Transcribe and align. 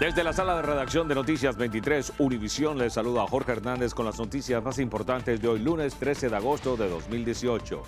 Desde 0.00 0.24
la 0.24 0.32
sala 0.32 0.56
de 0.56 0.62
redacción 0.62 1.08
de 1.08 1.14
Noticias 1.14 1.56
23, 1.56 2.14
Univisión 2.18 2.78
les 2.78 2.94
saluda 2.94 3.22
a 3.22 3.26
Jorge 3.26 3.52
Hernández 3.52 3.92
con 3.92 4.06
las 4.06 4.18
noticias 4.18 4.62
más 4.64 4.78
importantes 4.78 5.42
de 5.42 5.48
hoy, 5.48 5.58
lunes 5.58 5.94
13 5.94 6.30
de 6.30 6.36
agosto 6.36 6.76
de 6.76 6.88
2018. 6.88 7.82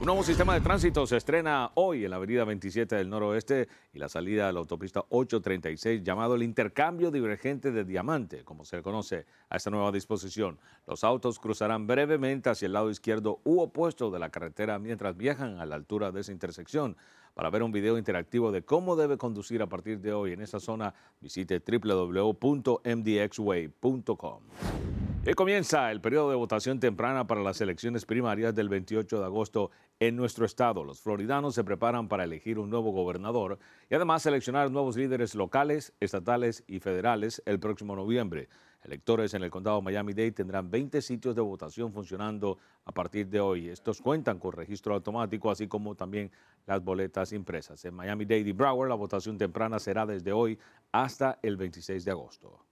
Un 0.00 0.06
nuevo 0.06 0.22
sistema 0.22 0.54
de 0.54 0.60
tránsito 0.60 1.08
se 1.08 1.16
estrena 1.16 1.72
hoy 1.74 2.04
en 2.04 2.10
la 2.10 2.16
avenida 2.16 2.44
27 2.44 2.94
del 2.94 3.10
noroeste 3.10 3.66
y 3.92 3.98
la 3.98 4.08
salida 4.08 4.46
de 4.46 4.52
la 4.52 4.60
autopista 4.60 5.04
836 5.08 6.04
llamado 6.04 6.36
el 6.36 6.44
intercambio 6.44 7.10
divergente 7.10 7.72
de 7.72 7.84
diamante, 7.84 8.44
como 8.44 8.64
se 8.64 8.76
le 8.76 8.84
conoce 8.84 9.26
a 9.50 9.56
esta 9.56 9.70
nueva 9.70 9.90
disposición. 9.90 10.60
Los 10.86 11.02
autos 11.02 11.40
cruzarán 11.40 11.88
brevemente 11.88 12.48
hacia 12.48 12.66
el 12.66 12.74
lado 12.74 12.90
izquierdo 12.90 13.40
u 13.42 13.60
opuesto 13.60 14.12
de 14.12 14.20
la 14.20 14.30
carretera 14.30 14.78
mientras 14.78 15.16
viajan 15.16 15.58
a 15.58 15.66
la 15.66 15.74
altura 15.74 16.12
de 16.12 16.20
esa 16.20 16.30
intersección. 16.30 16.96
Para 17.34 17.50
ver 17.50 17.64
un 17.64 17.72
video 17.72 17.98
interactivo 17.98 18.52
de 18.52 18.62
cómo 18.62 18.94
debe 18.94 19.18
conducir 19.18 19.62
a 19.62 19.66
partir 19.66 19.98
de 19.98 20.12
hoy 20.12 20.32
en 20.32 20.42
esa 20.42 20.60
zona, 20.60 20.94
visite 21.20 21.60
www.mdxway.com. 21.60 24.42
Hoy 25.26 25.34
comienza 25.34 25.90
el 25.90 26.00
periodo 26.00 26.30
de 26.30 26.36
votación 26.36 26.80
temprana 26.80 27.26
para 27.26 27.42
las 27.42 27.60
elecciones 27.60 28.06
primarias 28.06 28.54
del 28.54 28.70
28 28.70 29.18
de 29.18 29.24
agosto 29.24 29.70
en 30.00 30.16
nuestro 30.16 30.46
estado. 30.46 30.84
Los 30.84 31.00
floridanos 31.00 31.54
se 31.54 31.64
preparan 31.64 32.08
para 32.08 32.24
elegir 32.24 32.58
un 32.58 32.70
nuevo 32.70 32.92
gobernador 32.92 33.58
y 33.90 33.94
además 33.94 34.22
seleccionar 34.22 34.70
nuevos 34.70 34.96
líderes 34.96 35.34
locales, 35.34 35.92
estatales 36.00 36.64
y 36.66 36.80
federales 36.80 37.42
el 37.44 37.60
próximo 37.60 37.94
noviembre. 37.94 38.48
Electores 38.84 39.34
en 39.34 39.42
el 39.42 39.50
condado 39.50 39.82
Miami-Dade 39.82 40.32
tendrán 40.32 40.70
20 40.70 41.02
sitios 41.02 41.34
de 41.34 41.42
votación 41.42 41.92
funcionando 41.92 42.56
a 42.86 42.92
partir 42.92 43.26
de 43.26 43.40
hoy. 43.40 43.68
Estos 43.68 44.00
cuentan 44.00 44.38
con 44.38 44.52
registro 44.52 44.94
automático, 44.94 45.50
así 45.50 45.68
como 45.68 45.94
también 45.94 46.30
las 46.64 46.82
boletas 46.82 47.32
impresas. 47.32 47.84
En 47.84 47.94
Miami-Dade 47.94 48.48
y 48.48 48.52
Broward, 48.52 48.88
la 48.88 48.94
votación 48.94 49.36
temprana 49.36 49.78
será 49.78 50.06
desde 50.06 50.32
hoy 50.32 50.58
hasta 50.92 51.38
el 51.42 51.56
26 51.56 52.04
de 52.04 52.10
agosto. 52.12 52.67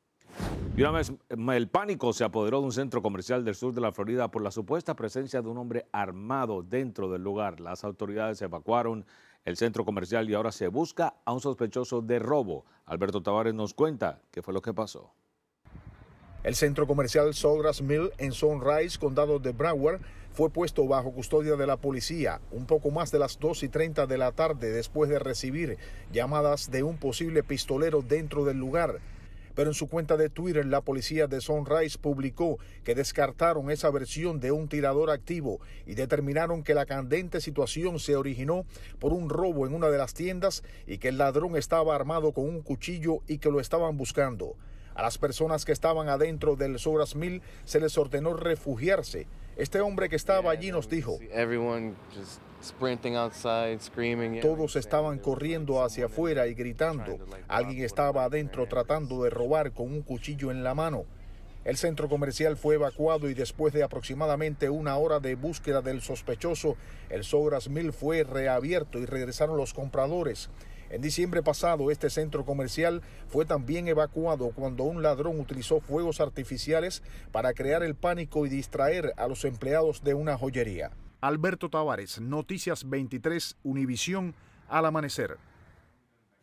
Y 0.76 0.82
una 0.82 0.91
vez 0.91 1.12
el 1.30 1.69
pánico 1.69 2.12
se 2.12 2.24
apoderó 2.24 2.60
de 2.60 2.66
un 2.66 2.72
centro 2.72 3.00
comercial 3.00 3.44
del 3.44 3.54
sur 3.54 3.72
de 3.72 3.80
la 3.80 3.92
Florida 3.92 4.30
por 4.30 4.42
la 4.42 4.50
supuesta 4.50 4.94
presencia 4.94 5.41
de 5.41 5.48
un 5.48 5.56
hombre 5.56 5.86
armado 5.91 6.62
dentro 6.62 7.10
del 7.10 7.22
lugar. 7.22 7.60
Las 7.60 7.82
autoridades 7.82 8.42
evacuaron 8.42 9.06
el 9.47 9.56
centro 9.56 9.84
comercial 9.84 10.28
y 10.28 10.34
ahora 10.34 10.52
se 10.52 10.69
busca 10.69 11.14
a 11.24 11.32
un 11.32 11.41
sospechoso 11.41 12.02
de 12.02 12.19
robo. 12.19 12.64
Alberto 12.84 13.22
Tavares 13.22 13.54
nos 13.54 13.72
cuenta 13.72 14.20
qué 14.30 14.42
fue 14.42 14.52
lo 14.52 14.60
que 14.60 14.74
pasó. 14.74 15.12
El 16.42 16.54
centro 16.54 16.86
comercial 16.86 17.32
Sogras 17.34 17.80
Mill 17.80 18.10
en 18.18 18.32
Sunrise, 18.32 18.98
condado 18.98 19.38
de 19.38 19.53
Broward, 19.53 20.00
fue 20.32 20.50
puesto 20.50 20.86
bajo 20.86 21.12
custodia 21.12 21.56
de 21.56 21.66
la 21.66 21.78
policía 21.78 22.41
un 22.50 22.66
poco 22.66 22.91
más 22.91 23.10
de 23.10 23.18
las 23.18 23.41
2 23.41 23.62
y 23.62 23.68
30 23.68 24.06
de 24.06 24.18
la 24.18 24.32
tarde 24.32 24.70
después 24.70 25.08
de 25.08 25.18
recibir 25.18 25.78
llamadas 26.12 26.70
de 26.70 26.82
un 26.82 26.98
posible 26.98 27.42
pistolero 27.42 28.03
dentro 28.03 28.44
del 28.44 28.58
lugar. 28.58 29.00
Pero 29.56 29.71
en 29.71 29.75
su 29.75 29.89
cuenta 29.89 30.19
de 30.19 30.28
Twitter, 30.28 30.67
la 30.67 30.83
policía 30.83 31.27
de 31.27 31.41
Sunrise 31.41 31.99
publicó 31.99 32.59
que 32.84 32.94
descartaron 32.94 33.71
esa 33.71 33.91
versión 33.91 34.39
de 34.39 34.53
un 34.53 34.69
tirador 34.69 35.11
activo 35.11 35.61
y 35.87 35.94
determinaron 35.94 36.62
que 36.62 36.75
la 36.75 36.84
candente 36.84 37.41
situación 37.41 37.99
se 37.99 38.16
originó 38.16 38.66
por 38.99 39.15
un 39.15 39.31
robo 39.31 39.66
en 39.66 39.75
una 39.75 39.89
de 39.89 39.97
las 39.97 40.12
tiendas 40.12 40.62
y 40.87 40.99
que 40.99 41.09
el 41.09 41.16
ladrón 41.16 41.56
estaba 41.56 41.95
armado 41.95 42.33
con 42.33 42.45
un 42.45 42.61
cuchillo 42.61 43.22
y 43.27 43.39
que 43.39 43.50
lo 43.50 43.59
estaban 43.59 43.97
buscando. 43.97 44.56
A 44.95 45.03
las 45.03 45.16
personas 45.16 45.65
que 45.65 45.72
estaban 45.72 46.11
adentro 46.11 46.56
del 46.56 46.78
Sogras 46.78 47.16
Mill 47.16 47.41
se 47.65 47.81
les 47.81 47.97
ordenó 47.97 48.34
refugiarse. 48.34 49.27
Este 49.56 49.81
hombre 49.81 50.11
que 50.11 50.16
estaba 50.16 50.50
allí 50.50 50.71
nos 50.71 50.91
dijo, 50.91 51.19
todos 54.43 54.77
estaban 54.77 55.19
corriendo 55.19 55.83
hacia 55.83 56.06
afuera 56.06 56.47
y 56.47 56.55
gritando. 56.55 57.19
Alguien 57.49 57.84
estaba 57.84 58.25
adentro 58.25 58.67
tratando 58.67 59.22
de 59.22 59.31
robar 59.31 59.72
con 59.72 59.93
un 59.93 60.03
cuchillo 60.03 60.50
en 60.50 60.65
la 60.65 60.75
mano. 60.75 61.05
El 61.65 61.77
centro 61.77 62.09
comercial 62.09 62.56
fue 62.56 62.77
evacuado 62.77 63.28
y 63.28 63.34
después 63.34 63.75
de 63.75 63.83
aproximadamente 63.83 64.71
una 64.71 64.97
hora 64.99 65.19
de 65.19 65.34
búsqueda 65.34 65.83
del 65.83 66.00
sospechoso, 66.00 66.77
el 67.11 67.25
Sogras 67.25 67.69
Mill 67.69 67.93
fue 67.93 68.22
reabierto 68.22 69.00
y 69.00 69.06
regresaron 69.06 69.56
los 69.56 69.75
compradores. 69.75 70.49
En 70.91 71.03
diciembre 71.03 71.42
pasado, 71.42 71.91
este 71.91 72.09
centro 72.10 72.45
comercial 72.45 73.03
fue 73.27 73.45
también 73.45 73.89
evacuado 73.89 74.53
cuando 74.54 74.84
un 74.84 75.03
ladrón 75.03 75.41
utilizó 75.41 75.80
fuegos 75.80 76.21
artificiales 76.21 77.03
para 77.33 77.53
crear 77.53 77.83
el 77.83 77.97
pánico 77.97 78.47
y 78.47 78.48
distraer 78.48 79.13
a 79.16 79.27
los 79.27 79.45
empleados 79.45 80.04
de 80.04 80.15
una 80.15 80.39
joyería. 80.39 80.92
Alberto 81.27 81.69
Tavares, 81.69 82.21
Noticias 82.21 82.89
23, 82.89 83.57
Univisión, 83.65 84.37
al 84.69 84.87
amanecer. 84.87 85.39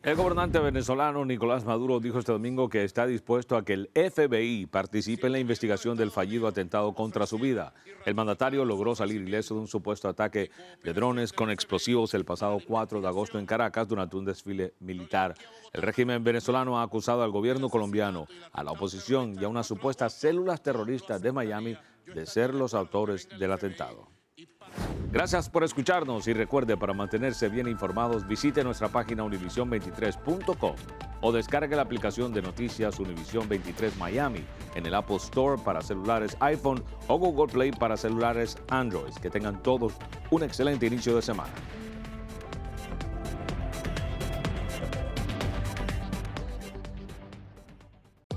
El 0.01 0.17
gobernante 0.17 0.59
venezolano 0.59 1.23
Nicolás 1.23 1.63
Maduro 1.63 2.01
dijo 2.01 2.19
este 2.19 2.33
domingo 2.33 2.67
que 2.67 2.83
está 2.83 3.05
dispuesto 3.05 3.55
a 3.55 3.63
que 3.63 3.71
el 3.71 3.89
FBI 3.93 4.65
participe 4.65 5.27
en 5.27 5.31
la 5.31 5.39
investigación 5.39 5.95
del 5.95 6.11
fallido 6.11 6.49
atentado 6.49 6.93
contra 6.93 7.25
su 7.25 7.39
vida. 7.39 7.73
El 8.05 8.13
mandatario 8.13 8.65
logró 8.65 8.93
salir 8.93 9.21
ileso 9.21 9.53
de 9.55 9.61
un 9.61 9.67
supuesto 9.69 10.09
ataque 10.09 10.51
de 10.83 10.91
drones 10.91 11.31
con 11.31 11.49
explosivos 11.49 12.13
el 12.13 12.25
pasado 12.25 12.59
4 12.67 12.99
de 12.99 13.07
agosto 13.07 13.39
en 13.39 13.45
Caracas 13.45 13.87
durante 13.87 14.17
un 14.17 14.25
desfile 14.25 14.73
militar. 14.81 15.33
El 15.71 15.81
régimen 15.81 16.25
venezolano 16.25 16.77
ha 16.77 16.83
acusado 16.83 17.23
al 17.23 17.31
gobierno 17.31 17.69
colombiano, 17.69 18.27
a 18.51 18.65
la 18.65 18.71
oposición 18.71 19.37
y 19.39 19.45
a 19.45 19.47
unas 19.47 19.65
supuestas 19.65 20.11
células 20.11 20.61
terroristas 20.61 21.21
de 21.21 21.31
Miami 21.31 21.77
de 22.13 22.25
ser 22.25 22.53
los 22.53 22.73
autores 22.73 23.29
del 23.39 23.53
atentado. 23.53 24.09
Gracias 25.13 25.47
por 25.47 25.63
escucharnos 25.63 26.27
y 26.27 26.33
recuerde, 26.33 26.75
para 26.75 26.91
mantenerse 26.91 27.47
bien 27.47 27.67
informados, 27.67 28.27
visite 28.27 28.63
nuestra 28.63 28.87
página 28.87 29.23
univision23.com 29.23 30.75
o 31.21 31.31
descargue 31.31 31.75
la 31.75 31.83
aplicación 31.83 32.33
de 32.33 32.41
noticias 32.41 32.99
Univision 32.99 33.47
23 33.47 33.95
Miami 33.97 34.43
en 34.73 34.87
el 34.87 34.95
Apple 34.95 35.17
Store 35.17 35.61
para 35.63 35.81
celulares 35.81 36.35
iPhone 36.39 36.83
o 37.07 37.19
Google 37.19 37.53
Play 37.53 37.71
para 37.71 37.95
celulares 37.95 38.57
Android. 38.69 39.13
Que 39.21 39.29
tengan 39.29 39.61
todos 39.61 39.93
un 40.31 40.41
excelente 40.41 40.87
inicio 40.87 41.15
de 41.15 41.21
semana. 41.21 41.53